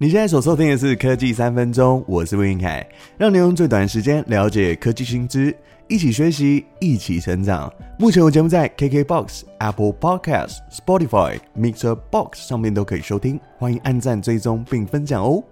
[0.00, 5.52] 你现在所收听的是科技三分钟，我是魏云凯，让你用最短时间了解科技新知，
[5.88, 7.68] 一起学习，一起成长。
[7.98, 15.42] 目前我节目在 KKBOX、Apple Podcast、Spotify、Mixer Box 上面都可以收听，欢迎按赞、追踪并分享哦。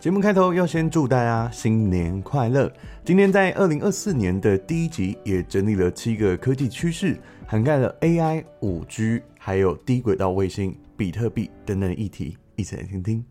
[0.00, 2.70] 节目开头要先祝大家新年快乐。
[3.06, 13.24] 今天在二零二四年的第一集，也整理了七个科技趋势，涵盖了 AI、五 G，还有低轨道卫星、比特币等等的议题，一起来听听。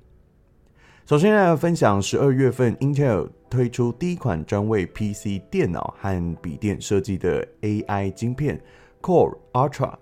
[1.06, 8.60] 首先来分享十二月份 Intel 推出第一款专为 PC 电脑和笔电设计的 AI 晶片
[9.04, 9.94] Core Ultra，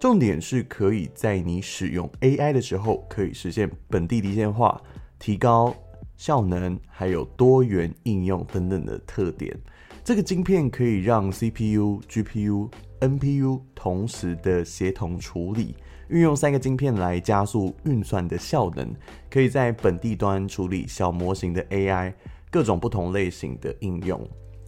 [0.00, 4.80] 重点是可以在你使用 AI 的时候，可以实现本地离线化，
[5.18, 5.76] 提高
[6.16, 9.54] 效能，还有多元应用等等的特点。
[10.02, 12.70] 这个晶片可以让 CPU、GPU、
[13.00, 15.76] NPU 同时的协同处理。
[16.08, 18.88] 运用三个晶片来加速运算的效能，
[19.30, 22.12] 可以在本地端处理小模型的 AI，
[22.50, 24.20] 各种不同类型的应用。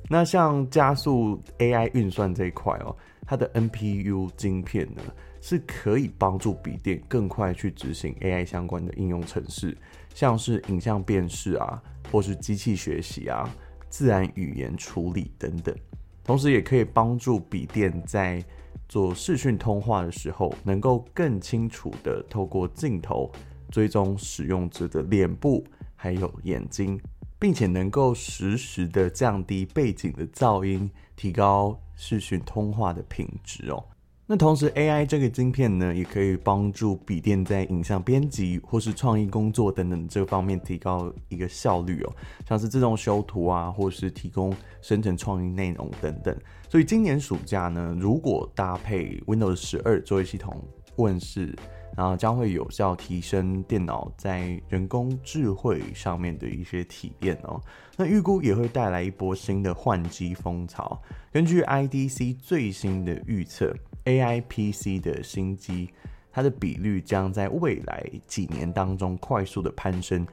[0.08, 5.02] 那像加速 AI 运算这一块哦，它的 NPU 晶片呢，
[5.40, 9.76] 是可以帮助笔电更快去执行 AI 相关的应用程式，
[10.14, 13.48] 像是影像辨识啊，或是机器学习啊、
[13.90, 15.76] 自然语言处理等等。
[16.24, 18.42] 同时也可以帮助笔电在
[18.88, 23.30] 做视讯通话的时候，能够更清楚地透过镜头
[23.70, 25.62] 追踪使用者的脸部
[25.94, 26.98] 还有眼睛，
[27.38, 33.84] 并且能够实时的降低背景的噪音，提高视讯通话的品质哦。
[34.30, 42.12] 那同时，AI 这个晶片呢，也可以帮助笔电在影像编辑或是创意工作等等这方面提高一个效率哦，
[42.46, 46.36] 像是自动修图啊，或是提供生成创意内容等等。
[46.68, 50.62] 所以今年暑假呢，如果搭配 Windows 十二作业系统
[50.96, 51.56] 问世，
[51.96, 57.58] 然后将会有效提升电脑在人工智慧上面的一些体验哦。
[57.96, 61.00] 那预估也会带来一波新的换机风潮。
[61.32, 63.74] 根据 IDC 最新的预测。
[64.08, 65.90] AI PC 的新机，
[66.32, 70.26] 它的比率将在未来几年当中快速的攀升，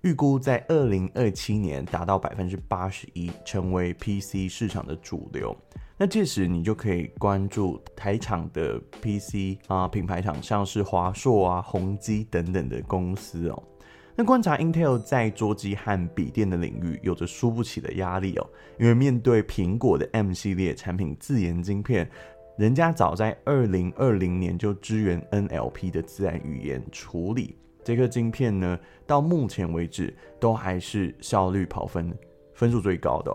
[0.00, 5.54] 预估在二零二七年达到百分之八十一，成为 PC 市场的主流。
[5.98, 13.62] 那届时你就可以关注台厂的 PC 啊品牌厂，像是华硕啊、宏基等等的公司哦。
[14.16, 18.46] 那观察 Intel 在桌机和笔电的领域有着输不起的压力哦，
[18.78, 22.10] 因为面对苹果的 M 系列产品自研晶片。
[22.60, 32.14] 人家早在二零二零年就支援 NLP 的自然语言处理，这颗晶片呢，到目前为止都还是效率跑分
[32.52, 33.34] 分数最高的。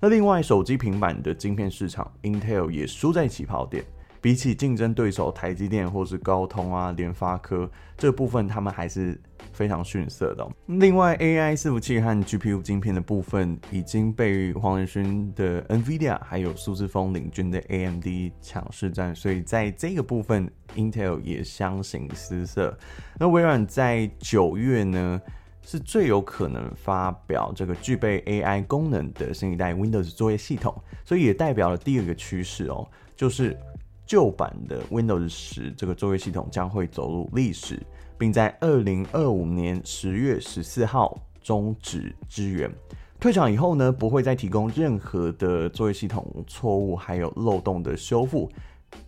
[0.00, 3.84] 那另外，手机平板的晶片市场，Intel 也输在起跑点。
[4.22, 9.20] 比起竞争对手台积电或是高通啊、联发科这部分，他们还是
[9.52, 10.46] 非常逊色的。
[10.66, 18.06] 另外，AI 伺服器和 GPU 晶片的部分已经被黄仁勋的 NVIDIA 还有苏姿丰领军的 AMD
[18.40, 22.76] 抢市占，所以在这个部分，Intel 也相形失色。
[23.18, 25.20] 那微软在九月呢，
[25.62, 30.74] 是最有可能发表这个具备 AI 功能的新一代 Windows 作业系统，
[31.04, 33.56] 所以也代表了第二个趋势哦，就是。
[34.04, 37.80] 旧版的 Windows 十这个作业系统将会走入历史，
[38.22, 42.70] 并在二零二五年十月十四号终止支援。
[43.18, 48.48] 退场以后呢，不会再提供任何的作业系统错误、还有漏洞的修复，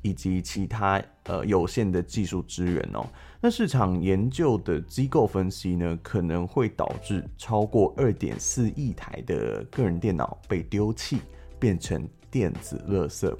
[0.03, 3.07] 以及其他呃有限的技术支援哦。
[3.41, 11.19] 那市场研究的机构分析呢，可能会导致超过二点四亿台的个人电脑被丢弃，
[11.61, 13.33] 变成电子垃圾。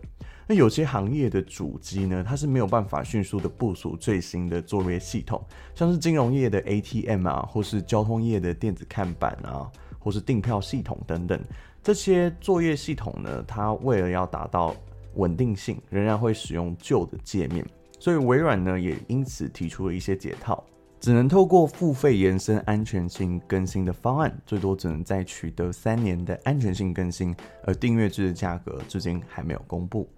[0.47, 5.43] 那有些行业的主机呢，它是没有办法迅速的部署最新的作业系统，
[5.75, 11.41] 像是金融业的 ATM 啊，或是交通业的电子看板啊，或是订票系统等等，
[11.83, 14.77] 这些作业系统呢，它为了要达到
[15.15, 17.65] 稳定性，仍然会使用旧的界面，
[17.99, 20.63] 所以微软呢也因此提出了一些解套，
[21.05, 30.09] 只能透过付费延伸安全性更新的方案，最多只能再取得三年的安全性更新，而订阅制的价格至今还没有公布。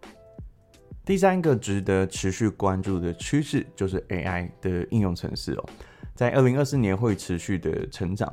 [1.05, 5.64] 第三个值得持续关注的趋势就是 AI 的应用程式哦，
[6.14, 8.32] 在二零二四年会持续的成长，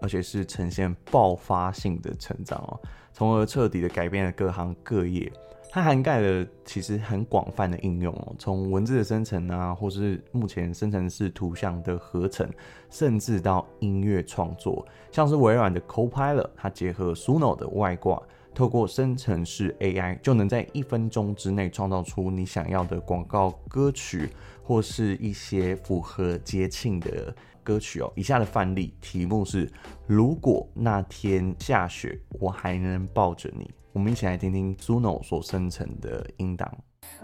[0.00, 2.80] 而且是呈现爆发性的成长哦，
[3.12, 5.30] 从而彻底的改变了各行各业。
[5.74, 12.46] 它涵盖了其实很广泛的应用哦，从文字的生成啊，或是目前生成式图像的合成，
[12.90, 18.22] 甚至到音乐创作，像是微软的 Copilot，它结合 Suno 的外挂。
[18.54, 24.28] 透过生成式 AI，就能在一分钟之内创造出你想要的广告歌曲，
[24.62, 27.34] 或是一些符合节庆的
[27.64, 28.12] 歌曲哦。
[28.14, 29.72] 以下的范例题目是：
[30.06, 33.70] 如果那天下雪，我还能抱着你。
[33.92, 36.66] 我们一起来听听 Zuno 所生成的音档。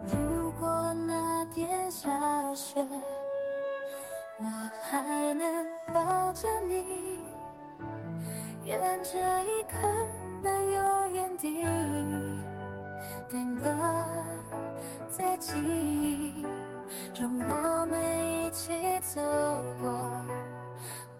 [0.04, 2.86] 如果那天下雪，
[4.38, 4.44] 我
[4.82, 7.20] 还能抱着你，
[8.66, 9.78] 愿这一刻
[10.42, 11.64] 能永远地
[13.30, 13.64] 定格
[15.08, 16.46] 在记忆
[17.14, 17.98] 中，我们
[18.44, 19.22] 一起走
[19.80, 19.90] 过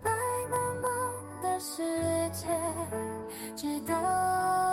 [0.02, 0.10] 白
[0.50, 2.48] 茫茫的世界，
[3.56, 4.67] 直到。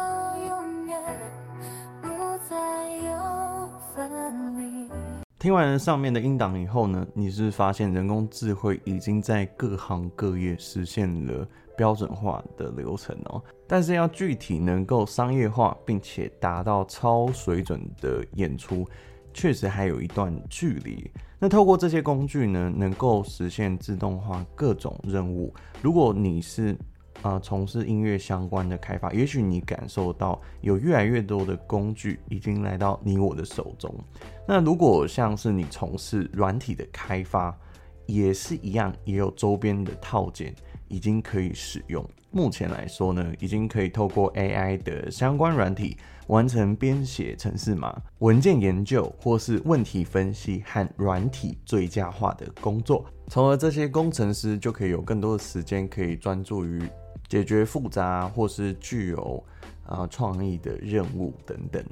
[5.45, 11.47] 听完了上面的音档以后呢，你是发现人工智慧已经在各行各业实现了
[11.77, 13.39] 标准化的流程哦。
[13.67, 18.87] 但是要具体能够商业化，并且达到超水准的演出，
[19.35, 21.11] 确实还有一段距离。
[21.37, 25.53] 那透过这些工具呢，能够实现自动化各种任务。
[25.79, 26.75] 如果你是
[27.25, 33.91] 啊，从事音乐相关的开发，也许你感受到有越来越多的工具已经来到你我的手中。
[34.47, 37.57] 那如果像是你从事软体的开发，
[38.05, 40.53] 也是一样，也有周边的套件
[40.87, 42.07] 已经可以使用。
[42.29, 45.97] 目前来说呢，已经可以透过 AI 的相关软体
[46.27, 56.83] 完成编写程式码、文件研究或是问题分析和软体最佳化的工作，从而这些工程师就可以有更多的时间可以专注于。
[57.27, 59.43] 解决复杂或是具有
[59.85, 61.83] 啊创意的任务等等。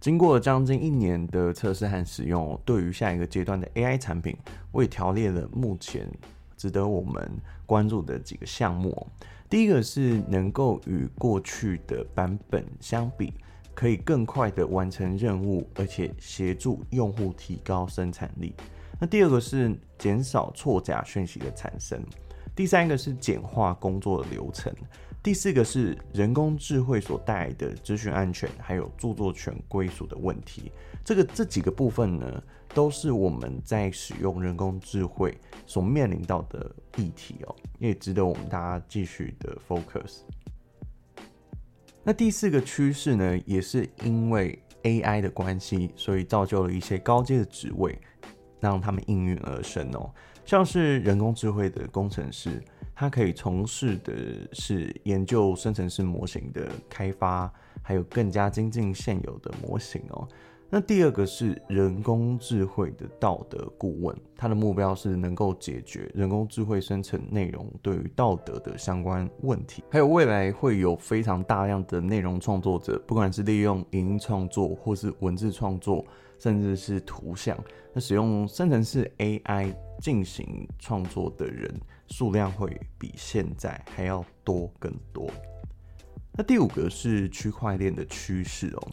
[0.00, 4.36] 经过将近一年的测试和使用，对于下一个阶段的 AI 产品，
[4.72, 6.08] 我也条列了目前
[6.56, 7.30] 值得我们
[7.64, 9.06] 关注的几个项目。
[9.48, 13.32] 第一个是能够与过去的版本相比，
[13.74, 18.54] 可以更快的完成任务，而且协助用户提高生产力。
[18.98, 22.02] 那第二个是减少错假讯息的产生。
[22.54, 24.72] 第三个是简化工作的流程，
[25.22, 30.70] 第四个是人工智慧所带来的资讯安全，还有著作权归属的问题。
[31.04, 32.42] 这个这几个部分呢，
[32.74, 40.20] 都是我们在使用人工智慧所面临到的议题哦，也值得我们大家继续的 focus。
[42.04, 47.98] 那第四个趋势呢，也是因为 AI 的关系，所以造就了一些高阶的职位，
[48.60, 50.12] 让他们应运而生哦。
[50.44, 52.62] 像是人工智慧的工程师，
[52.94, 54.12] 他可以从事的
[54.52, 57.52] 是研究生成式模型的开发，
[57.82, 60.26] 还有更加精进现有的模型哦。
[60.74, 69.84] 那第二个是人工智慧的道德顾问，他的目标是能够解决人工智慧生成内容对于道德的相关问题。
[69.90, 76.02] 还有未来会有非常大量的内容创作者，不管是利用影音创作，或是文字创作，
[76.42, 77.56] 甚至是图像，
[77.94, 81.72] 那使用生成式 AI 进行创作的人
[82.08, 82.68] 数量会
[82.98, 85.30] 比现在还要多更多。
[86.32, 88.88] 那第五个是区块链的趋势哦。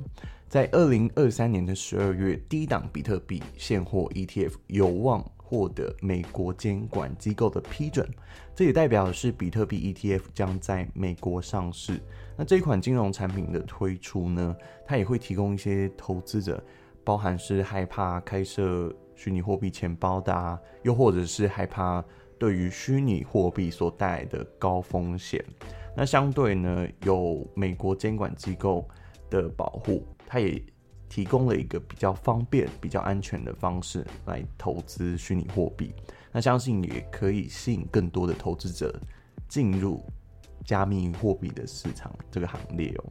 [0.48, 8.08] 在二零二三年的十二月，第一档比特币现货 ETF 有望获得美国监管机构的批准，
[8.56, 12.00] 这也代表的是比特币 ETF 将在美国上市。
[12.38, 14.56] 那这一款金融产品的推出呢，
[14.86, 16.64] 它也会提供一些投资者，
[17.10, 22.06] 包含是害怕开设虚拟货币钱包的啊，又或者是害怕
[22.38, 25.44] 对于虚拟货币所带来的高风险。
[25.98, 28.88] 那相对呢，有美国监管机构
[29.28, 30.06] 的保护。
[30.28, 30.64] 它也
[31.10, 35.92] 提供了一个比较方便、比较安全的方式来投资虚拟货币，
[36.32, 38.96] 那相信也可以吸引更多的投资者
[39.48, 40.00] 进入
[40.64, 43.04] 加密货币的市场这个行列哦。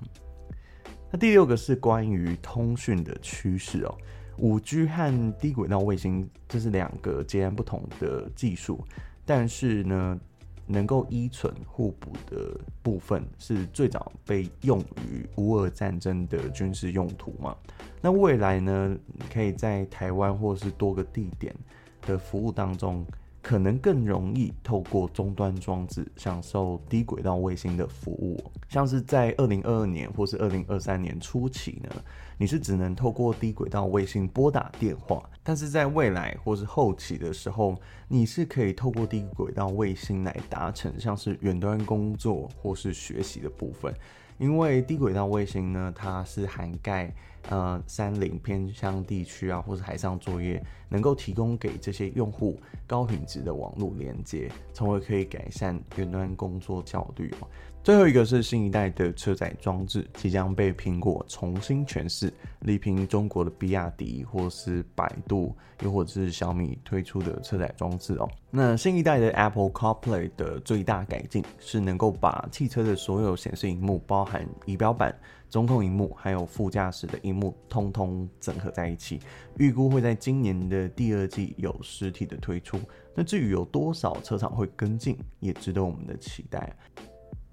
[1.10, 3.94] 那第六个是关于通讯的趋势哦，
[4.36, 8.84] 五 G 和低轨道卫星这是两个截然不同的技术，
[9.24, 10.20] 但是呢，
[10.66, 17.56] 能够依存互补的部分是最早被用于乌俄战争的军事用途嘛？
[18.02, 18.96] 那未来呢？
[19.32, 21.54] 可以在台湾或是多个地点
[22.02, 23.04] 的服务当中，
[23.48, 28.38] 可能更容易透过终端装置享受低轨道卫星的服务，
[28.68, 31.88] 像是在二零二二年或是二零二三年初期呢，
[32.36, 37.74] 你是只能透过低轨道卫星拨打电话，但是在未来或是后期的时候，
[38.06, 43.94] 你是可以透过低轨道卫星来达成像是远端工作或是学习的部分。
[44.36, 47.10] 因为低轨道卫星呢，它是涵盖
[47.48, 57.48] 呃山林偏乡地区啊，或者海上作业，能够提供给这些用户高品质的网络连接，从而可以改善云端工作效率哦。
[57.84, 62.30] 最后一个是新一代的车载装置即将被苹果重新诠释，
[62.60, 68.28] 力拼中国的比亚迪或是百度，又或者是小米推出的车载装置哦。
[68.50, 75.16] 那新一代的 Apple CarPlay 的最大改进是能够把汽车的所有显示荧幕，包含仪表板、
[75.48, 79.20] 中控荧幕，还有副驾驶的荧幕，通通整合在一起。
[79.56, 82.78] 预估会在今年的第二季有实体的推出。
[83.14, 86.76] 那至于有多少车厂会跟进，也值得我们的期待。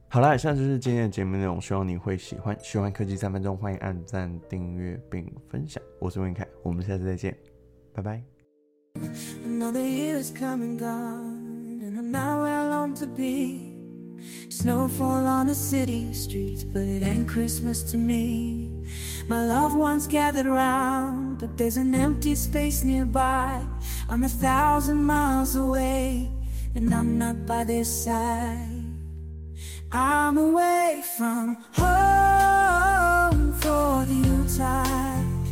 [0.07, 2.57] 好啦，以上就是今天的节目内容，希望你会喜欢。
[2.61, 5.81] 喜欢科技三分钟，欢迎按赞、订阅并分享。
[5.99, 7.37] 我是温凯，我们下次再见，
[7.93, 8.23] 拜拜。
[12.77, 13.74] I'm
[14.65, 18.67] snowfall on the city streets, but it ain't Christmas to me.
[19.27, 23.61] My loved ones gathered round, but there's an empty space nearby.
[24.09, 26.31] I'm a thousand miles away,
[26.73, 28.85] and I'm not by their side.
[29.91, 35.47] I'm away from home for the Yuletide.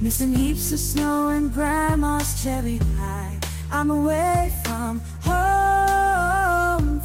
[0.00, 3.38] Missing heaps of snow and grandma's cherry pie.
[3.70, 5.41] I'm away from home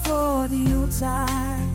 [0.08, 1.70] for the Yuletide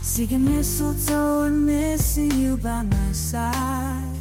[0.00, 4.16] Seeking mistletoe and missing you by my side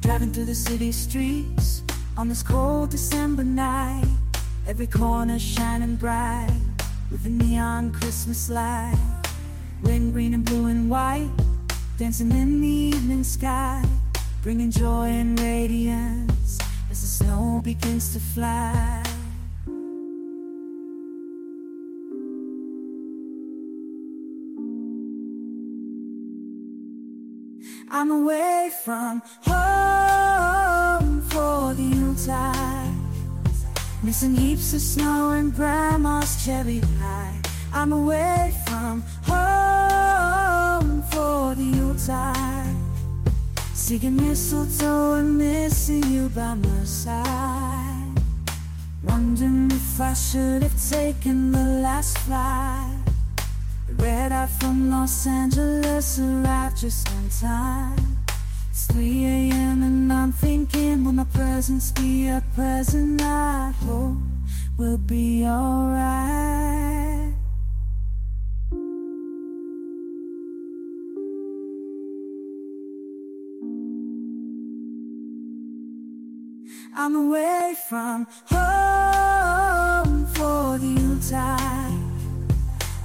[0.00, 1.82] Driving through the city streets
[2.16, 4.08] on this cold December night
[4.66, 6.60] Every corner shining bright
[7.10, 8.96] with a neon Christmas light.
[9.82, 11.30] Red, green, and blue and white,
[11.98, 13.82] dancing in the evening sky,
[14.42, 16.58] bringing joy and radiance
[16.90, 19.09] as the snow begins to fly.
[28.00, 32.94] I'm away from home for the Yuletide.
[34.02, 37.38] Missing heaps of snow and grandma's cherry pie
[37.74, 42.74] I'm away from home for the Yuletide
[43.74, 48.14] Seeking mistletoe and missing you by my side
[49.04, 52.89] Wondering if I should have taken the last flight
[54.00, 58.16] Red eye from Los Angeles arrived just on time
[58.70, 59.82] it's 3 a.m.
[59.82, 64.16] and I'm thinking Will my presence be a present I hope
[64.78, 67.34] we'll be alright
[76.96, 81.89] I'm away from home for the Yuletide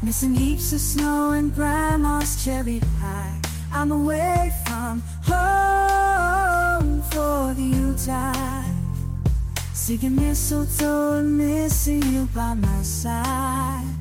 [0.06, 3.42] Missing heaps of snow and grandma's cherry pie.
[3.74, 8.72] I'm away from home for the Yuletide
[9.74, 13.95] Seeking mistletoe and missing you by my side